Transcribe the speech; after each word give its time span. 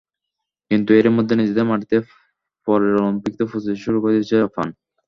কিন্তু 0.71 0.89
এরই 0.93 1.11
মধ্যে 1.17 1.33
নিজেদের 1.35 1.69
মাটিতে 1.71 1.97
পরের 2.67 2.93
অলিম্পিকের 2.99 3.49
প্রস্তুতি 3.49 3.79
শুরু 3.85 3.97
করে 4.01 4.13
দিয়েছে 4.15 4.35
জাপান। 4.43 4.67